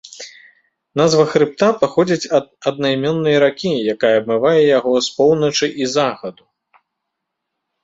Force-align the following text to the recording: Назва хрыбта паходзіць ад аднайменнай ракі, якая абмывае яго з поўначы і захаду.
Назва 1.01 1.25
хрыбта 1.33 1.69
паходзіць 1.81 2.31
ад 2.37 2.45
аднайменнай 2.71 3.35
ракі, 3.45 3.71
якая 3.95 4.13
абмывае 4.23 4.57
яго 4.77 4.93
з 5.11 5.15
поўначы 5.21 5.73
і 5.85 5.93
захаду. 5.95 6.43